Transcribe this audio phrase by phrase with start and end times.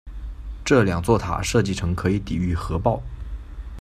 [0.65, 2.99] 这两座塔设计成可以抵御核爆。